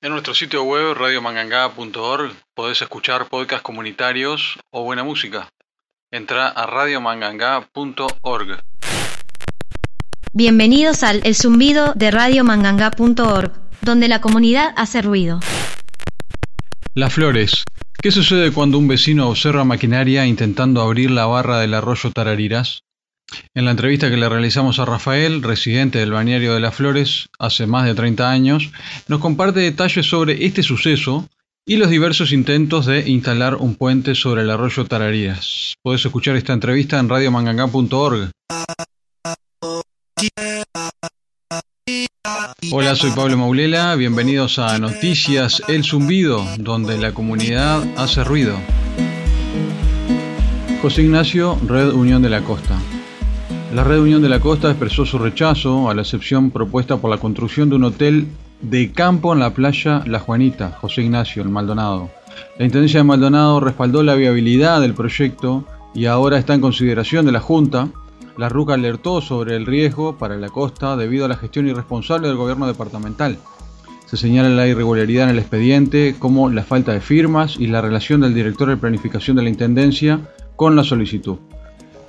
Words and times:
En 0.00 0.12
nuestro 0.12 0.32
sitio 0.32 0.62
web 0.62 0.94
radiomanganga.org 0.94 2.30
podés 2.54 2.80
escuchar 2.82 3.28
podcasts 3.28 3.64
comunitarios 3.64 4.60
o 4.70 4.84
buena 4.84 5.02
música. 5.02 5.48
Entra 6.12 6.46
a 6.46 6.66
radiomanganga.org. 6.66 8.60
Bienvenidos 10.32 11.02
al 11.02 11.20
El 11.24 11.34
Zumbido 11.34 11.94
de 11.96 12.12
radiomanganga.org, 12.12 13.50
donde 13.82 14.06
la 14.06 14.20
comunidad 14.20 14.72
hace 14.76 15.02
ruido. 15.02 15.40
Las 16.94 17.12
flores. 17.12 17.64
¿Qué 18.00 18.12
sucede 18.12 18.52
cuando 18.52 18.78
un 18.78 18.86
vecino 18.86 19.28
observa 19.28 19.64
maquinaria 19.64 20.26
intentando 20.26 20.80
abrir 20.80 21.10
la 21.10 21.26
barra 21.26 21.58
del 21.58 21.74
arroyo 21.74 22.12
Tarariras? 22.12 22.84
En 23.54 23.64
la 23.64 23.72
entrevista 23.72 24.10
que 24.10 24.16
le 24.16 24.28
realizamos 24.28 24.78
a 24.78 24.84
Rafael, 24.84 25.42
residente 25.42 25.98
del 25.98 26.12
balneario 26.12 26.54
de 26.54 26.60
las 26.60 26.74
Flores, 26.74 27.28
hace 27.38 27.66
más 27.66 27.84
de 27.84 27.94
30 27.94 28.30
años, 28.30 28.70
nos 29.06 29.20
comparte 29.20 29.60
detalles 29.60 30.06
sobre 30.06 30.44
este 30.46 30.62
suceso 30.62 31.28
y 31.66 31.76
los 31.76 31.90
diversos 31.90 32.32
intentos 32.32 32.86
de 32.86 33.08
instalar 33.10 33.56
un 33.56 33.74
puente 33.74 34.14
sobre 34.14 34.42
el 34.42 34.50
arroyo 34.50 34.86
Tarariras. 34.86 35.74
Puedes 35.82 36.04
escuchar 36.04 36.36
esta 36.36 36.54
entrevista 36.54 36.98
en 36.98 37.08
radiomanganga.org. 37.08 38.30
Hola, 42.72 42.96
soy 42.96 43.10
Pablo 43.10 43.36
Maulela, 43.36 43.94
bienvenidos 43.96 44.58
a 44.58 44.78
Noticias 44.78 45.62
El 45.68 45.84
Zumbido, 45.84 46.46
donde 46.58 46.98
la 46.98 47.12
comunidad 47.12 47.82
hace 47.96 48.24
ruido. 48.24 48.58
José 50.80 51.02
Ignacio, 51.02 51.58
Red 51.66 51.92
Unión 51.92 52.22
de 52.22 52.30
la 52.30 52.42
Costa. 52.42 52.78
La 53.72 53.84
Red 53.84 54.00
Unión 54.00 54.22
de 54.22 54.30
la 54.30 54.40
Costa 54.40 54.70
expresó 54.70 55.04
su 55.04 55.18
rechazo 55.18 55.90
a 55.90 55.94
la 55.94 56.00
excepción 56.00 56.50
propuesta 56.50 56.96
por 56.96 57.10
la 57.10 57.18
construcción 57.18 57.68
de 57.68 57.76
un 57.76 57.84
hotel 57.84 58.26
de 58.62 58.92
campo 58.92 59.34
en 59.34 59.40
la 59.40 59.52
playa 59.52 60.02
La 60.06 60.20
Juanita, 60.20 60.78
José 60.80 61.02
Ignacio, 61.02 61.42
en 61.42 61.52
Maldonado. 61.52 62.08
La 62.58 62.64
Intendencia 62.64 63.00
de 63.00 63.04
Maldonado 63.04 63.60
respaldó 63.60 64.02
la 64.02 64.14
viabilidad 64.14 64.80
del 64.80 64.94
proyecto 64.94 65.66
y 65.94 66.06
ahora 66.06 66.38
está 66.38 66.54
en 66.54 66.62
consideración 66.62 67.26
de 67.26 67.32
la 67.32 67.40
Junta. 67.40 67.90
La 68.38 68.48
RUC 68.48 68.70
alertó 68.70 69.20
sobre 69.20 69.54
el 69.54 69.66
riesgo 69.66 70.16
para 70.16 70.38
la 70.38 70.48
costa 70.48 70.96
debido 70.96 71.26
a 71.26 71.28
la 71.28 71.36
gestión 71.36 71.68
irresponsable 71.68 72.28
del 72.28 72.38
gobierno 72.38 72.66
departamental. 72.66 73.36
Se 74.06 74.16
señala 74.16 74.48
la 74.48 74.66
irregularidad 74.66 75.24
en 75.24 75.34
el 75.34 75.38
expediente 75.40 76.16
como 76.18 76.48
la 76.48 76.62
falta 76.62 76.92
de 76.92 77.02
firmas 77.02 77.56
y 77.58 77.66
la 77.66 77.82
relación 77.82 78.22
del 78.22 78.32
director 78.32 78.70
de 78.70 78.78
planificación 78.78 79.36
de 79.36 79.42
la 79.42 79.50
Intendencia 79.50 80.20
con 80.56 80.74
la 80.74 80.84
solicitud. 80.84 81.36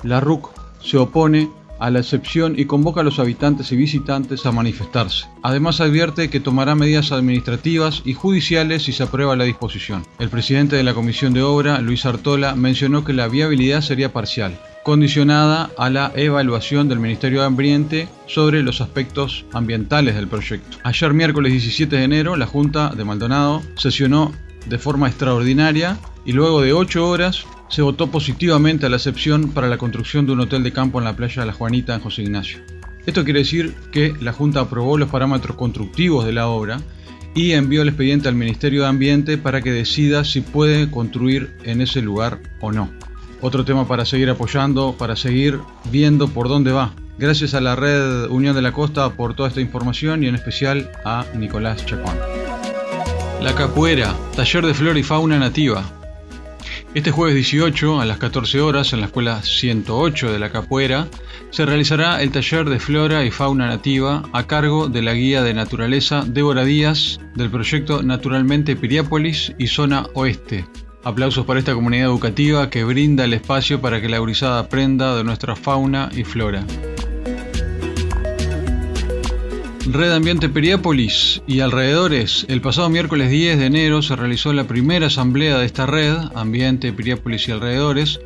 La 0.03 0.22
RUC 0.22 0.52
se 0.81 0.98
opone 0.98 1.50
a 1.80 1.89
la 1.89 1.99
excepción 1.99 2.55
y 2.58 2.66
convoca 2.66 3.02
a 3.02 3.03
los 3.03 3.19
habitantes 3.19 3.72
y 3.72 3.75
visitantes 3.75 4.45
a 4.45 4.52
manifestarse. 4.52 5.25
Además 5.41 5.81
advierte 5.81 6.30
que 6.30 6.39
tomará 6.39 6.75
medidas 6.75 7.11
administrativas 7.11 8.02
y 8.05 8.13
judiciales 8.13 8.83
si 8.83 8.94
se 8.94 9.03
aprueba 9.03 9.36
la 9.36 9.45
disposición. 9.45 10.05
El 10.19 10.30
presidente 10.30 10.75
de 10.75 10.83
la 10.83 10.94
Comisión 10.94 11.33
de 11.33 11.41
Obra, 11.41 11.80
Luis 11.81 12.05
Artola, 12.05 12.55
mencionó 12.55 13.03
que 13.03 13.13
la 13.13 13.27
viabilidad 13.27 13.81
sería 13.81 14.13
parcial, 14.13 14.59
condicionada 14.83 15.69
a 15.77 15.89
la 15.89 16.11
evaluación 16.16 16.89
del 16.89 16.99
Ministerio 16.99 17.41
de 17.41 17.47
Ambiente 17.47 18.08
sobre 18.27 18.64
los 18.64 18.81
aspectos 18.81 19.45
ambientales 19.53 20.16
del 20.16 20.27
proyecto. 20.27 20.77
Ayer 20.83 21.14
miércoles 21.14 21.52
17 21.52 21.95
de 21.95 22.03
enero, 22.03 22.36
la 22.36 22.47
Junta 22.47 22.89
de 22.89 23.05
Maldonado 23.05 23.61
sesionó 23.75 24.33
de 24.67 24.77
forma 24.77 25.08
extraordinaria 25.08 25.97
y 26.25 26.33
luego 26.33 26.61
de 26.61 26.73
ocho 26.73 27.08
horas 27.08 27.45
se 27.70 27.81
votó 27.81 28.12
positivamente 28.12 28.86
a 28.86 28.89
la 28.89 28.98
excepción 28.98 29.52
para 29.52 29.67
la 29.67 29.78
construcción 29.78 30.25
de 30.25 30.34
un 30.34 30.42
hotel 30.42 30.64
de 30.64 30.73
campo 30.73 31.00
en 31.00 31.06
la 31.06 31.16
playa 31.16 31.42
de 31.42 31.48
La 31.48 31.53
Juanita 31.53 31.95
en 31.95 32.02
José 32.02 32.23
Ignacio. 32.23 32.59
Esto 33.06 33.23
quiere 33.23 33.39
decir 33.39 33.73
que 33.92 34.14
la 34.20 34.34
Junta 34.34 34.59
aprobó 34.59 34.98
los 34.98 35.09
parámetros 35.09 35.56
constructivos 35.56 36.26
de 36.26 36.34
la 36.34 36.48
obra 36.48 36.80
y 37.36 37.52
envió 37.52 37.84
el 37.84 37.89
expediente 37.89 38.28
al 38.28 38.36
Ministerio 38.36 38.81
de 38.81 38.88
Ambiente 38.88 39.38
para 39.38 39.61
que 39.61 39.72
decida 39.72 40.23
si 40.23 40.42
puede 40.42 40.89
construir 40.89 41.56
en 41.64 41.81
ese 41.81 42.02
lugar 42.02 42.39
o 42.59 42.72
no. 42.72 42.89
Otro 43.42 43.64
tema 43.64 43.88
para 43.88 44.06
seguir 44.06 44.30
apoyando, 44.30 44.95
para 44.98 45.16
seguir 45.16 45.60
viendo 45.92 46.27
por 46.27 46.49
dónde 46.49 46.72
va. 46.72 46.93
Gracias 47.17 47.54
a 47.54 47.61
la 47.61 47.76
red 47.76 48.27
Unión 48.30 48.55
de 48.55 48.61
la 48.61 48.72
Costa 48.73 49.10
por 49.11 49.36
toda 49.36 49.49
esta 49.49 49.61
información 49.61 50.23
y 50.23 50.27
en 50.27 50.36
especial 50.36 50.92
a 51.05 51.26
Nicolás 51.36 51.86
Chacón. 51.86 52.16
La 53.42 53.55
Capuera, 53.55 54.16
taller 54.36 54.66
de 54.66 54.73
flora 54.73 54.99
y 54.99 55.04
fauna 55.04 55.39
nativa. 55.39 55.98
Este 56.95 57.11
jueves 57.11 57.36
18 57.36 58.02
a 58.02 58.05
las 58.05 58.17
14 58.17 58.61
horas 58.61 58.94
en 58.94 59.02
la 59.02 59.05
escuela 59.05 59.44
108 59.44 60.32
de 60.32 60.39
la 60.39 60.52
Capuera 60.52 61.08
se 61.52 61.64
realizará 61.64 62.23
el 62.23 62.32
taller 62.32 62.67
de 62.67 62.80
flora 62.80 63.23
y 63.23 63.30
fauna 63.30 63.67
nativa 63.67 64.23
a 64.33 64.48
cargo 64.48 64.89
de 64.89 65.04
la 65.04 65.14
guía 65.14 65.44
de 65.44 65.54
naturaleza 65.54 66.26
Débora 66.26 66.66
Díaz 66.66 67.20
del 67.36 67.52
proyecto 67.52 68.02
Naturalmente 68.02 68.76
Piriápolis 68.76 69.54
y 69.60 69.67
Zona 69.67 70.08
Oeste. 70.16 70.66
Aplausos 71.04 71.45
para 71.45 71.60
esta 71.60 71.76
comunidad 71.76 72.08
educativa 72.08 72.72
que 72.72 72.83
brinda 72.83 73.23
el 73.23 73.33
espacio 73.36 73.80
para 73.80 74.02
que 74.02 74.10
la 74.10 74.17
gurizada 74.17 74.58
aprenda 74.60 75.16
de 75.16 75.23
nuestra 75.23 75.55
fauna 75.55 76.10
y 76.11 76.23
flora. 76.23 76.66
Red 79.92 80.11
Ambiente 80.11 80.50
Periápolis 80.50 81.42
y 81.48 81.61
alrededores. 81.61 82.45
El 82.48 82.61
pasado 82.61 82.92
miércoles 82.92 83.32
10 83.32 83.58
de 83.58 83.66
enero 83.66 84.04
se 84.04 84.16
realizó 84.16 84.54
la 84.54 84.66
primera 84.66 85.08
asamblea 85.08 85.58
de 85.58 85.66
esta 85.66 85.88
red, 85.88 86.16
Ambiente 86.36 86.94
Periápolis 86.94 87.48
y 87.48 87.54
alrededores, 87.54 88.20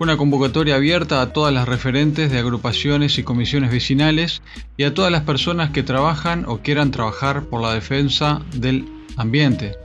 una 0.00 0.16
convocatoria 0.16 0.74
abierta 0.74 1.22
a 1.22 1.32
todas 1.32 1.54
las 1.54 1.68
referentes 1.68 2.32
de 2.32 2.40
agrupaciones 2.40 3.18
y 3.18 3.22
comisiones 3.22 3.70
vecinales 3.70 4.42
y 4.76 4.82
a 4.82 4.94
todas 4.94 5.12
las 5.12 5.22
personas 5.22 5.70
que 5.70 5.84
trabajan 5.84 6.44
o 6.48 6.58
quieran 6.58 6.90
trabajar 6.90 7.44
por 7.44 7.62
la 7.62 7.72
defensa 7.72 8.42
del 8.56 8.84
ambiente. 9.16 9.76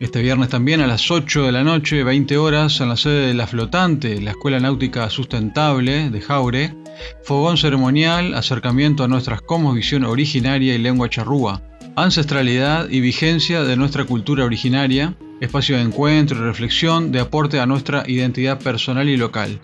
Este 0.00 0.22
viernes 0.22 0.48
también 0.48 0.80
a 0.80 0.88
las 0.88 1.08
8 1.10 1.44
de 1.44 1.52
la 1.52 1.62
noche, 1.62 2.02
20 2.02 2.36
horas, 2.36 2.80
en 2.80 2.88
la 2.88 2.96
sede 2.96 3.28
de 3.28 3.34
La 3.34 3.46
Flotante, 3.46 4.20
la 4.20 4.32
Escuela 4.32 4.58
Náutica 4.58 5.08
Sustentable 5.08 6.10
de 6.10 6.20
Jaure, 6.20 6.74
fogón 7.22 7.56
ceremonial, 7.56 8.34
acercamiento 8.34 9.04
a 9.04 9.08
nuestras 9.08 9.40
visión 9.72 10.04
originaria 10.04 10.74
y 10.74 10.78
lengua 10.78 11.08
charrúa, 11.08 11.62
ancestralidad 11.94 12.90
y 12.90 13.00
vigencia 13.00 13.62
de 13.62 13.76
nuestra 13.76 14.04
cultura 14.04 14.44
originaria, 14.44 15.14
espacio 15.40 15.76
de 15.76 15.82
encuentro 15.82 16.38
y 16.38 16.42
reflexión 16.42 17.12
de 17.12 17.20
aporte 17.20 17.60
a 17.60 17.66
nuestra 17.66 18.02
identidad 18.08 18.58
personal 18.58 19.08
y 19.08 19.16
local. 19.16 19.60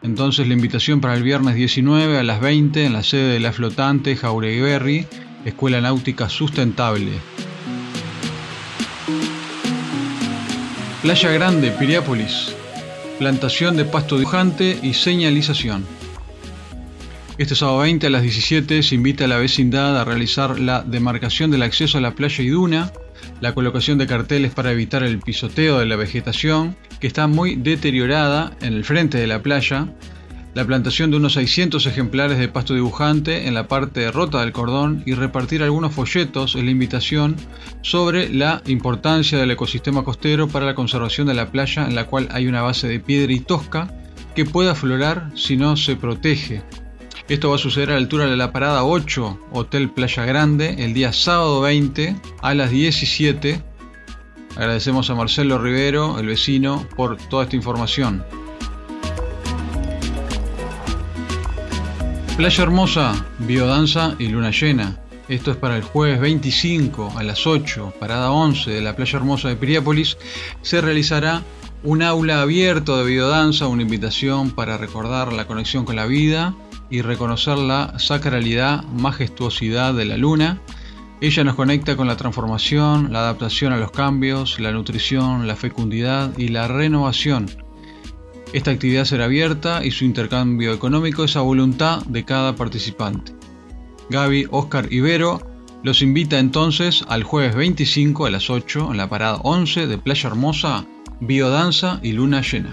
Entonces 0.00 0.46
la 0.46 0.54
invitación 0.54 1.00
para 1.00 1.16
el 1.16 1.24
viernes 1.24 1.56
19 1.56 2.18
a 2.18 2.22
las 2.22 2.40
20 2.40 2.84
en 2.84 2.92
la 2.92 3.02
sede 3.02 3.32
de 3.32 3.40
La 3.40 3.52
Flotante 3.52 4.14
Jauregui 4.14 5.06
Escuela 5.44 5.80
Náutica 5.80 6.28
Sustentable. 6.28 7.12
Playa 11.06 11.30
Grande, 11.30 11.70
Piriápolis, 11.70 12.52
plantación 13.20 13.76
de 13.76 13.84
pasto 13.84 14.18
dibujante 14.18 14.76
y 14.82 14.92
señalización. 14.92 15.86
Este 17.38 17.54
sábado 17.54 17.78
20 17.78 18.08
a 18.08 18.10
las 18.10 18.22
17 18.22 18.82
se 18.82 18.94
invita 18.96 19.26
a 19.26 19.28
la 19.28 19.36
vecindad 19.36 19.96
a 19.96 20.04
realizar 20.04 20.58
la 20.58 20.82
demarcación 20.82 21.52
del 21.52 21.62
acceso 21.62 21.98
a 21.98 22.00
la 22.00 22.16
playa 22.16 22.42
y 22.42 22.48
duna, 22.48 22.90
la 23.40 23.54
colocación 23.54 23.98
de 23.98 24.08
carteles 24.08 24.52
para 24.52 24.72
evitar 24.72 25.04
el 25.04 25.20
pisoteo 25.20 25.78
de 25.78 25.86
la 25.86 25.94
vegetación, 25.94 26.76
que 26.98 27.06
está 27.06 27.28
muy 27.28 27.54
deteriorada 27.54 28.56
en 28.60 28.72
el 28.72 28.84
frente 28.84 29.16
de 29.16 29.28
la 29.28 29.40
playa, 29.42 29.86
la 30.56 30.64
plantación 30.64 31.10
de 31.10 31.18
unos 31.18 31.34
600 31.34 31.84
ejemplares 31.84 32.38
de 32.38 32.48
pasto 32.48 32.72
dibujante 32.72 33.46
en 33.46 33.52
la 33.52 33.68
parte 33.68 34.10
rota 34.10 34.40
del 34.40 34.52
cordón 34.52 35.02
y 35.04 35.12
repartir 35.12 35.62
algunos 35.62 35.92
folletos 35.92 36.54
en 36.54 36.64
la 36.64 36.70
invitación 36.70 37.36
sobre 37.82 38.30
la 38.30 38.62
importancia 38.64 39.36
del 39.36 39.50
ecosistema 39.50 40.02
costero 40.02 40.48
para 40.48 40.64
la 40.64 40.74
conservación 40.74 41.26
de 41.26 41.34
la 41.34 41.50
playa 41.50 41.86
en 41.86 41.94
la 41.94 42.06
cual 42.06 42.28
hay 42.32 42.46
una 42.46 42.62
base 42.62 42.88
de 42.88 43.00
piedra 43.00 43.34
y 43.34 43.40
tosca 43.40 43.92
que 44.34 44.46
puede 44.46 44.70
aflorar 44.70 45.30
si 45.34 45.58
no 45.58 45.76
se 45.76 45.94
protege. 45.94 46.62
Esto 47.28 47.50
va 47.50 47.56
a 47.56 47.58
suceder 47.58 47.90
a 47.90 47.92
la 47.92 47.98
altura 47.98 48.24
de 48.24 48.36
la 48.36 48.50
parada 48.50 48.82
8, 48.82 49.48
Hotel 49.52 49.90
Playa 49.90 50.24
Grande, 50.24 50.76
el 50.78 50.94
día 50.94 51.12
sábado 51.12 51.60
20 51.60 52.16
a 52.40 52.54
las 52.54 52.70
17. 52.70 53.62
Agradecemos 54.56 55.10
a 55.10 55.16
Marcelo 55.16 55.58
Rivero, 55.58 56.18
el 56.18 56.24
vecino, 56.24 56.88
por 56.96 57.18
toda 57.18 57.44
esta 57.44 57.56
información. 57.56 58.24
Playa 62.36 62.64
Hermosa, 62.64 63.26
biodanza 63.38 64.14
y 64.18 64.28
luna 64.28 64.50
llena. 64.50 65.00
Esto 65.26 65.52
es 65.52 65.56
para 65.56 65.78
el 65.78 65.82
jueves 65.82 66.20
25 66.20 67.14
a 67.16 67.22
las 67.22 67.46
8, 67.46 67.94
parada 67.98 68.30
11 68.30 68.72
de 68.72 68.82
la 68.82 68.94
Playa 68.94 69.16
Hermosa 69.16 69.48
de 69.48 69.56
Piriápolis. 69.56 70.18
Se 70.60 70.82
realizará 70.82 71.42
un 71.82 72.02
aula 72.02 72.42
abierto 72.42 72.98
de 72.98 73.06
biodanza, 73.06 73.68
una 73.68 73.80
invitación 73.80 74.50
para 74.50 74.76
recordar 74.76 75.32
la 75.32 75.46
conexión 75.46 75.86
con 75.86 75.96
la 75.96 76.04
vida 76.04 76.54
y 76.90 77.00
reconocer 77.00 77.56
la 77.56 77.98
sacralidad, 77.98 78.84
majestuosidad 78.84 79.94
de 79.94 80.04
la 80.04 80.18
luna. 80.18 80.60
Ella 81.22 81.42
nos 81.42 81.54
conecta 81.54 81.96
con 81.96 82.06
la 82.06 82.18
transformación, 82.18 83.14
la 83.14 83.20
adaptación 83.20 83.72
a 83.72 83.78
los 83.78 83.92
cambios, 83.92 84.60
la 84.60 84.72
nutrición, 84.72 85.46
la 85.46 85.56
fecundidad 85.56 86.36
y 86.36 86.48
la 86.48 86.68
renovación 86.68 87.65
esta 88.52 88.70
actividad 88.70 89.04
será 89.04 89.24
abierta 89.24 89.84
y 89.84 89.90
su 89.90 90.04
intercambio 90.04 90.72
económico 90.72 91.24
es 91.24 91.36
a 91.36 91.40
voluntad 91.40 92.04
de 92.06 92.24
cada 92.24 92.54
participante. 92.56 93.34
Gaby, 94.10 94.46
Oscar 94.50 94.86
y 94.90 95.00
Vero 95.00 95.40
los 95.82 96.02
invita 96.02 96.38
entonces 96.38 97.04
al 97.08 97.22
jueves 97.22 97.54
25 97.54 98.26
a 98.26 98.30
las 98.30 98.50
8 98.50 98.88
en 98.92 98.96
la 98.96 99.08
parada 99.08 99.40
11 99.42 99.86
de 99.86 99.98
Playa 99.98 100.28
Hermosa, 100.28 100.86
Biodanza 101.20 102.00
y 102.02 102.12
Luna 102.12 102.40
Llena. 102.40 102.72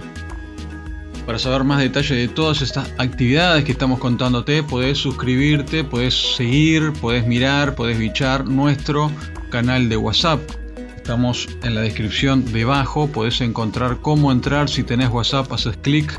Para 1.26 1.40
saber 1.40 1.64
más 1.64 1.80
detalles 1.80 2.18
de 2.18 2.28
todas 2.28 2.62
estas 2.62 2.92
actividades 2.98 3.64
que 3.64 3.72
estamos 3.72 4.00
contándote, 4.00 4.62
puedes 4.62 4.98
suscribirte, 4.98 5.84
puedes 5.84 6.36
seguir, 6.36 6.92
puedes 7.02 7.26
mirar, 7.26 7.76
puedes 7.76 7.98
bichar 7.98 8.46
nuestro 8.46 9.10
canal 9.50 9.90
de 9.90 9.98
WhatsApp 9.98 10.42
Estamos 11.04 11.50
en 11.64 11.76
la 11.76 11.82
descripción 11.82 12.54
debajo, 12.54 13.08
podés 13.08 13.42
encontrar 13.42 14.00
cómo 14.00 14.32
entrar 14.32 14.70
si 14.70 14.84
tenés 14.84 15.10
WhatsApp, 15.10 15.52
haces 15.52 15.76
clic 15.76 16.18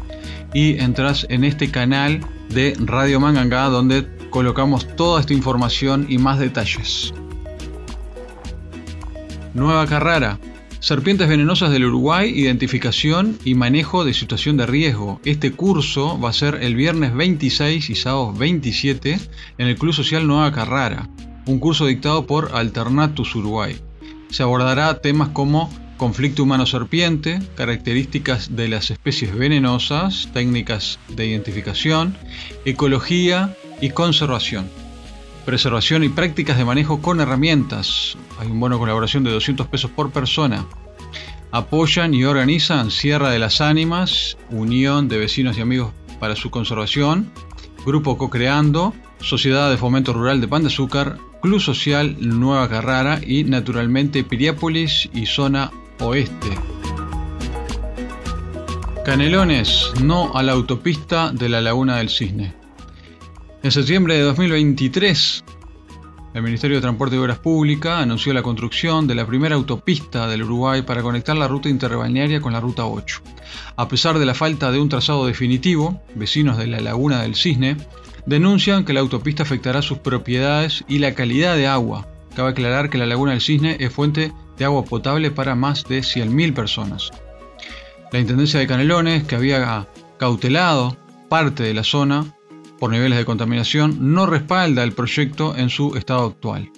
y 0.52 0.78
entras 0.78 1.26
en 1.30 1.44
este 1.44 1.70
canal 1.70 2.20
de 2.50 2.76
Radio 2.78 3.18
Manganga 3.18 3.70
donde 3.70 4.06
colocamos 4.28 4.86
toda 4.94 5.22
esta 5.22 5.32
información 5.32 6.04
y 6.10 6.18
más 6.18 6.38
detalles. 6.38 7.14
Nueva 9.54 9.86
carrera. 9.86 10.38
Serpientes 10.80 11.30
venenosas 11.30 11.70
del 11.70 11.86
Uruguay, 11.86 12.30
identificación 12.38 13.38
y 13.42 13.54
manejo 13.54 14.04
de 14.04 14.12
situación 14.12 14.58
de 14.58 14.66
riesgo. 14.66 15.18
Este 15.24 15.52
curso 15.52 16.20
va 16.20 16.28
a 16.28 16.34
ser 16.34 16.56
el 16.56 16.74
viernes 16.74 17.14
26 17.14 17.88
y 17.88 17.94
sábado 17.94 18.34
27 18.34 19.18
en 19.56 19.66
el 19.66 19.76
Club 19.76 19.94
Social 19.94 20.26
Nueva 20.26 20.52
Carrara, 20.52 21.08
un 21.46 21.58
curso 21.58 21.86
dictado 21.86 22.26
por 22.26 22.50
Alternatus 22.54 23.34
Uruguay 23.34 23.80
se 24.34 24.42
abordará 24.42 24.98
temas 24.98 25.28
como 25.28 25.72
conflicto 25.96 26.42
humano-serpiente, 26.42 27.40
características 27.54 28.56
de 28.56 28.66
las 28.66 28.90
especies 28.90 29.32
venenosas, 29.32 30.28
técnicas 30.32 30.98
de 31.06 31.28
identificación, 31.28 32.16
ecología 32.64 33.56
y 33.80 33.90
conservación, 33.90 34.68
preservación 35.44 36.02
y 36.02 36.08
prácticas 36.08 36.58
de 36.58 36.64
manejo 36.64 37.00
con 37.00 37.20
herramientas. 37.20 38.18
Hay 38.40 38.48
un 38.48 38.58
bono 38.58 38.80
colaboración 38.80 39.22
de 39.22 39.30
200 39.30 39.68
pesos 39.68 39.92
por 39.92 40.10
persona. 40.10 40.66
Apoyan 41.52 42.12
y 42.12 42.24
organizan 42.24 42.90
Sierra 42.90 43.30
de 43.30 43.38
las 43.38 43.60
Ánimas, 43.60 44.36
Unión 44.50 45.06
de 45.06 45.18
Vecinos 45.18 45.56
y 45.58 45.60
Amigos 45.60 45.92
para 46.18 46.34
su 46.34 46.50
conservación, 46.50 47.30
Grupo 47.86 48.18
Co-Creando, 48.18 48.94
Sociedad 49.20 49.70
de 49.70 49.76
Fomento 49.76 50.12
Rural 50.12 50.40
de 50.40 50.48
Pan 50.48 50.62
de 50.62 50.68
Azúcar, 50.70 51.18
Club 51.44 51.60
Social 51.60 52.16
Nueva 52.20 52.70
Carrara 52.70 53.20
y 53.22 53.44
naturalmente 53.44 54.24
Piriápolis 54.24 55.10
y 55.12 55.26
zona 55.26 55.70
oeste. 56.00 56.48
Canelones, 59.04 59.92
no 60.02 60.34
a 60.34 60.42
la 60.42 60.52
autopista 60.52 61.32
de 61.32 61.50
la 61.50 61.60
Laguna 61.60 61.98
del 61.98 62.08
Cisne. 62.08 62.54
En 63.62 63.70
septiembre 63.70 64.14
de 64.14 64.22
2023, 64.22 65.44
el 66.32 66.42
Ministerio 66.42 66.78
de 66.78 66.80
Transporte 66.80 67.16
y 67.16 67.18
Obras 67.18 67.40
Públicas 67.40 68.00
anunció 68.00 68.32
la 68.32 68.42
construcción 68.42 69.06
de 69.06 69.14
la 69.14 69.26
primera 69.26 69.54
autopista 69.54 70.26
del 70.26 70.44
Uruguay 70.44 70.80
para 70.80 71.02
conectar 71.02 71.36
la 71.36 71.46
ruta 71.46 71.68
interbalnearia 71.68 72.40
con 72.40 72.54
la 72.54 72.60
ruta 72.60 72.86
8. 72.86 73.20
A 73.76 73.86
pesar 73.86 74.18
de 74.18 74.24
la 74.24 74.32
falta 74.32 74.72
de 74.72 74.80
un 74.80 74.88
trazado 74.88 75.26
definitivo, 75.26 76.00
vecinos 76.14 76.56
de 76.56 76.68
la 76.68 76.80
Laguna 76.80 77.20
del 77.20 77.34
Cisne 77.34 77.76
denuncian 78.26 78.84
que 78.84 78.92
la 78.92 79.00
autopista 79.00 79.42
afectará 79.42 79.82
sus 79.82 79.98
propiedades 79.98 80.84
y 80.88 80.98
la 80.98 81.14
calidad 81.14 81.56
de 81.56 81.66
agua. 81.66 82.08
Cabe 82.34 82.50
aclarar 82.50 82.90
que 82.90 82.98
la 82.98 83.06
Laguna 83.06 83.32
del 83.32 83.40
Cisne 83.40 83.76
es 83.80 83.92
fuente 83.92 84.32
de 84.58 84.64
agua 84.64 84.84
potable 84.84 85.30
para 85.30 85.54
más 85.54 85.84
de 85.84 86.00
100.000 86.00 86.54
personas. 86.54 87.10
La 88.12 88.20
Intendencia 88.20 88.60
de 88.60 88.66
Canelones, 88.66 89.24
que 89.24 89.36
había 89.36 89.86
cautelado 90.18 90.96
parte 91.28 91.62
de 91.62 91.74
la 91.74 91.84
zona 91.84 92.34
por 92.78 92.90
niveles 92.90 93.18
de 93.18 93.24
contaminación, 93.24 94.14
no 94.14 94.26
respalda 94.26 94.82
el 94.82 94.92
proyecto 94.92 95.56
en 95.56 95.70
su 95.70 95.96
estado 95.96 96.26
actual. 96.26 96.70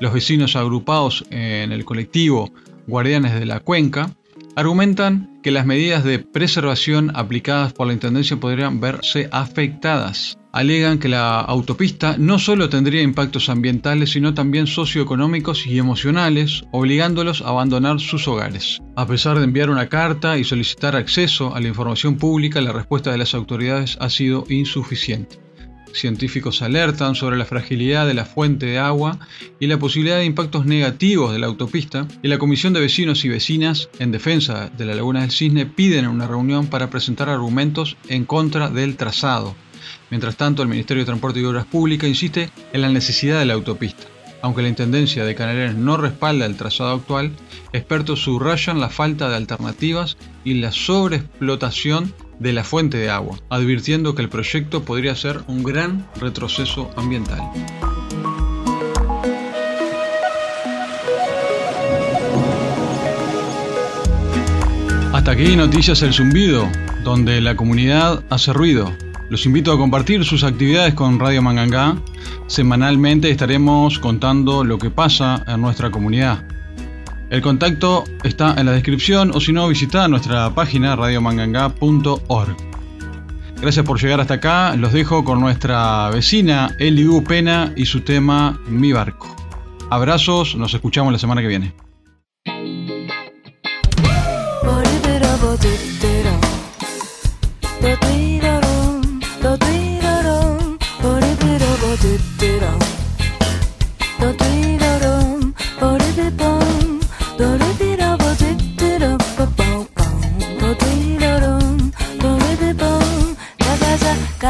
Los 0.00 0.12
vecinos 0.12 0.56
agrupados 0.56 1.24
en 1.30 1.72
el 1.72 1.84
colectivo 1.84 2.52
Guardianes 2.86 3.34
de 3.34 3.46
la 3.46 3.60
Cuenca 3.60 4.10
argumentan 4.56 5.40
que 5.42 5.50
las 5.50 5.66
medidas 5.66 6.04
de 6.04 6.18
preservación 6.18 7.12
aplicadas 7.14 7.72
por 7.72 7.86
la 7.86 7.92
Intendencia 7.92 8.36
podrían 8.36 8.80
verse 8.80 9.28
afectadas 9.32 10.38
alegan 10.54 11.00
que 11.00 11.08
la 11.08 11.40
autopista 11.40 12.14
no 12.16 12.38
solo 12.38 12.68
tendría 12.68 13.02
impactos 13.02 13.48
ambientales, 13.48 14.10
sino 14.10 14.34
también 14.34 14.68
socioeconómicos 14.68 15.66
y 15.66 15.78
emocionales, 15.78 16.62
obligándolos 16.70 17.42
a 17.42 17.48
abandonar 17.48 17.98
sus 17.98 18.28
hogares. 18.28 18.80
A 18.94 19.04
pesar 19.04 19.36
de 19.38 19.44
enviar 19.44 19.68
una 19.68 19.88
carta 19.88 20.38
y 20.38 20.44
solicitar 20.44 20.94
acceso 20.94 21.56
a 21.56 21.60
la 21.60 21.66
información 21.66 22.18
pública, 22.18 22.60
la 22.60 22.72
respuesta 22.72 23.10
de 23.10 23.18
las 23.18 23.34
autoridades 23.34 23.98
ha 24.00 24.08
sido 24.08 24.44
insuficiente. 24.48 25.40
Científicos 25.92 26.62
alertan 26.62 27.16
sobre 27.16 27.36
la 27.36 27.46
fragilidad 27.46 28.06
de 28.06 28.14
la 28.14 28.24
fuente 28.24 28.66
de 28.66 28.78
agua 28.78 29.18
y 29.58 29.66
la 29.66 29.78
posibilidad 29.78 30.18
de 30.18 30.24
impactos 30.24 30.66
negativos 30.66 31.32
de 31.32 31.40
la 31.40 31.48
autopista, 31.48 32.06
y 32.22 32.28
la 32.28 32.38
Comisión 32.38 32.72
de 32.72 32.80
Vecinos 32.80 33.24
y 33.24 33.28
Vecinas 33.28 33.88
en 33.98 34.12
Defensa 34.12 34.70
de 34.76 34.84
la 34.84 34.94
Laguna 34.94 35.22
del 35.22 35.32
Cisne 35.32 35.66
piden 35.66 36.06
una 36.06 36.28
reunión 36.28 36.68
para 36.68 36.90
presentar 36.90 37.28
argumentos 37.28 37.96
en 38.08 38.24
contra 38.24 38.70
del 38.70 38.96
trazado. 38.96 39.56
Mientras 40.10 40.36
tanto, 40.36 40.62
el 40.62 40.68
Ministerio 40.68 41.02
de 41.02 41.06
Transporte 41.06 41.40
y 41.40 41.44
Obras 41.44 41.66
Públicas 41.66 42.08
insiste 42.08 42.50
en 42.72 42.80
la 42.80 42.88
necesidad 42.88 43.38
de 43.38 43.46
la 43.46 43.54
autopista. 43.54 44.04
Aunque 44.42 44.62
la 44.62 44.68
Intendencia 44.68 45.24
de 45.24 45.34
Canelones 45.34 45.74
no 45.74 45.96
respalda 45.96 46.44
el 46.44 46.56
trazado 46.56 46.92
actual, 46.92 47.32
expertos 47.72 48.20
subrayan 48.20 48.78
la 48.78 48.90
falta 48.90 49.28
de 49.30 49.36
alternativas 49.36 50.18
y 50.44 50.54
la 50.54 50.70
sobreexplotación 50.70 52.12
de 52.38 52.52
la 52.52 52.64
fuente 52.64 52.98
de 52.98 53.08
agua, 53.10 53.38
advirtiendo 53.48 54.14
que 54.14 54.22
el 54.22 54.28
proyecto 54.28 54.84
podría 54.84 55.16
ser 55.16 55.40
un 55.46 55.62
gran 55.62 56.06
retroceso 56.20 56.90
ambiental. 56.96 57.40
Hasta 65.14 65.30
aquí 65.30 65.56
Noticias 65.56 66.02
El 66.02 66.12
Zumbido, 66.12 66.68
donde 67.02 67.40
la 67.40 67.56
comunidad 67.56 68.22
hace 68.28 68.52
ruido. 68.52 68.92
Los 69.30 69.46
invito 69.46 69.72
a 69.72 69.78
compartir 69.78 70.24
sus 70.24 70.44
actividades 70.44 70.94
con 70.94 71.18
Radio 71.18 71.40
Mangangá. 71.40 71.96
Semanalmente 72.46 73.30
estaremos 73.30 73.98
contando 73.98 74.64
lo 74.64 74.78
que 74.78 74.90
pasa 74.90 75.42
en 75.46 75.62
nuestra 75.62 75.90
comunidad. 75.90 76.44
El 77.30 77.40
contacto 77.40 78.04
está 78.22 78.54
en 78.58 78.66
la 78.66 78.72
descripción 78.72 79.30
o 79.34 79.40
si 79.40 79.52
no 79.52 79.66
visita 79.66 80.06
nuestra 80.08 80.54
página 80.54 80.94
radiomanganga.org. 80.94 82.56
Gracias 83.60 83.86
por 83.86 84.00
llegar 84.00 84.20
hasta 84.20 84.34
acá. 84.34 84.76
Los 84.76 84.92
dejo 84.92 85.24
con 85.24 85.40
nuestra 85.40 86.10
vecina 86.10 86.76
Eliu 86.78 87.24
Pena 87.24 87.72
y 87.76 87.86
su 87.86 88.02
tema 88.02 88.60
Mi 88.68 88.92
Barco. 88.92 89.34
Abrazos, 89.90 90.54
nos 90.54 90.74
escuchamos 90.74 91.12
la 91.12 91.18
semana 91.18 91.40
que 91.40 91.48
viene. 91.48 91.83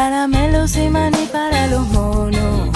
Caramelos 0.04 0.76
y 0.76 0.90
maní 0.90 1.26
para 1.32 1.66
los 1.68 1.87
monos. 1.88 2.68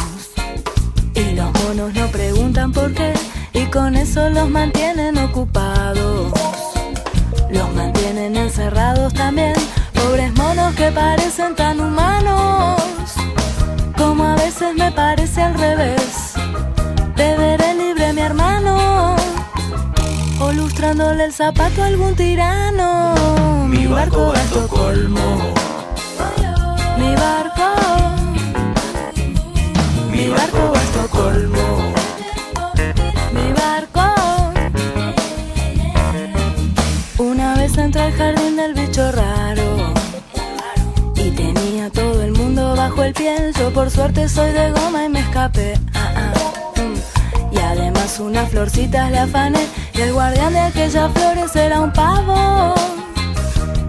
Y 1.15 1.35
los 1.35 1.51
monos 1.61 1.93
no 1.93 2.07
preguntan 2.07 2.73
por 2.73 2.95
qué 2.95 3.13
y 3.53 3.67
con 3.67 3.97
eso 3.97 4.31
los 4.31 4.49
mantienen 4.49 5.19
ocupados. 5.19 6.33
Los 7.51 7.75
mantienen 7.75 8.35
encerrados 8.35 9.13
también, 9.13 9.53
pobres 9.93 10.33
monos 10.37 10.75
que 10.75 10.91
parecen 10.91 11.55
tan 11.55 11.79
humanos, 11.81 12.81
como 13.99 14.25
a 14.25 14.35
veces 14.37 14.75
me 14.75 14.91
parece 14.91 15.43
al 15.43 15.53
revés. 15.53 16.33
Beberé 17.15 17.75
libre 17.75 18.15
mi 18.15 18.23
hermano, 18.23 19.17
o 20.41 20.53
lustrándole 20.53 21.25
el 21.25 21.35
zapato 21.35 21.83
a 21.83 21.87
algún 21.89 22.15
tirano. 22.15 23.67
Mi 23.67 23.87
barco 23.87 24.29
va 24.29 24.39
a 24.39 24.43
Estocolmo. 24.45 25.68
Mi 26.99 27.15
barco, 27.15 27.69
Mi 30.11 30.29
barco 30.29 30.73
va 30.73 30.79
a 30.79 30.83
Estocolmo. 30.83 31.93
mi 33.33 33.53
barco. 33.53 34.05
Una 37.19 37.55
vez 37.57 37.77
entré 37.79 38.03
al 38.03 38.13
jardín 38.13 38.57
del 38.57 38.75
bicho 38.75 39.13
raro 39.13 39.93
y 41.15 41.31
tenía 41.31 41.91
todo 41.91 42.23
el 42.23 42.33
mundo 42.33 42.75
bajo 42.77 43.03
el 43.05 43.13
pie. 43.13 43.53
Yo 43.59 43.71
por 43.73 43.91
suerte 43.91 44.29
soy 44.29 44.51
de 44.53 44.71
goma 44.73 45.05
y 45.05 45.09
me 45.09 45.21
escapé. 45.21 45.75
Ah, 45.95 46.13
ah, 46.17 46.81
mm. 46.81 47.55
Y 47.55 47.59
además 47.59 48.19
unas 48.21 48.49
florcitas 48.51 49.11
le 49.11 49.19
afané 49.19 49.67
y 49.95 50.01
el 50.01 50.13
guardián 50.13 50.53
de 50.53 50.61
aquellas 50.61 51.13
flores 51.13 51.55
era 51.57 51.81
un 51.81 51.93
pavo. 51.93 52.75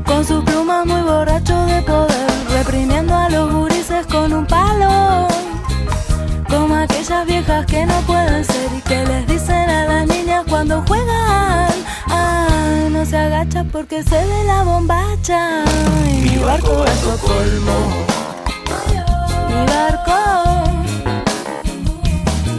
Con 0.05 0.25
sus 0.25 0.43
plumas 0.43 0.85
muy 0.85 1.01
borracho 1.01 1.55
de 1.65 1.81
poder, 1.83 2.28
reprimiendo 2.63 3.15
a 3.15 3.29
los 3.29 3.53
gurises 3.53 4.05
con 4.07 4.33
un 4.33 4.45
palo. 4.45 5.27
Como 6.49 6.75
aquellas 6.75 7.25
viejas 7.25 7.65
que 7.65 7.85
no 7.85 7.95
pueden 8.01 8.43
ser 8.43 8.69
y 8.77 8.81
que 8.81 9.05
les 9.05 9.27
dicen 9.27 9.69
a 9.69 9.85
las 9.85 10.07
niñas 10.07 10.43
cuando 10.49 10.83
juegan. 10.87 11.71
Ah, 12.07 12.87
no 12.91 13.05
se 13.05 13.17
agacha 13.17 13.63
porque 13.71 14.03
se 14.03 14.17
ve 14.25 14.43
la 14.45 14.63
bombacha. 14.63 15.63
Y 16.11 16.29
Mi 16.29 16.37
barco 16.37 16.79
va 16.79 16.85
a 16.85 16.93
Estocolmo. 16.93 17.77
mi 19.49 19.65
barco, 19.73 20.17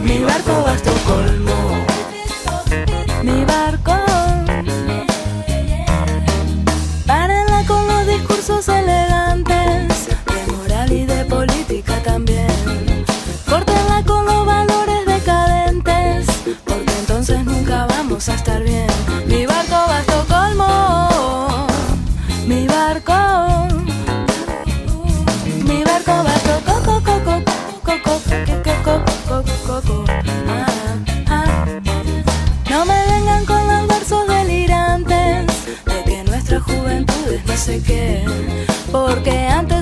Mi 0.03 0.17
barco 0.23 0.63
va 0.65 0.71
a 0.71 0.75
Estocolmo. 0.75 1.57
mi 3.23 3.45
barco. 3.45 3.93
Párenla 7.05 7.63
con 7.67 7.87
los 7.87 8.07
discursos 8.07 8.67
elegantes, 8.67 9.10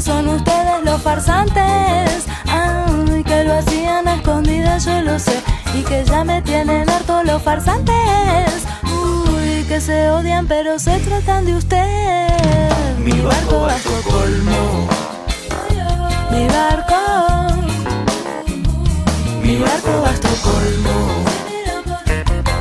son 0.01 0.27
ustedes 0.29 0.83
los 0.83 1.01
farsantes. 1.01 2.25
Ay, 2.47 3.23
que 3.23 3.43
lo 3.43 3.53
hacían 3.55 4.07
a 4.07 4.15
escondidas, 4.15 4.85
yo 4.85 5.01
lo 5.01 5.19
sé. 5.19 5.41
Y 5.77 5.83
que 5.83 6.03
ya 6.05 6.23
me 6.23 6.41
tienen 6.41 6.89
harto 6.89 7.23
los 7.23 7.41
farsantes. 7.41 8.65
Uy, 8.83 9.65
que 9.67 9.81
se 9.81 10.09
odian, 10.09 10.47
pero 10.47 10.79
se 10.79 10.99
tratan 10.99 11.45
de 11.45 11.55
usted. 11.55 12.97
Mi 12.99 13.19
barco 13.21 13.65
a 13.65 13.77
su 13.77 14.09
colmo. 14.09 14.87
Mi 16.31 16.47
barco. 16.47 16.95
Mi 19.41 19.57
barco 19.57 20.05
a 20.05 20.13
tu 20.13 20.33
colmo. 20.41 21.23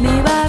Mi 0.01 0.23
barco. 0.23 0.48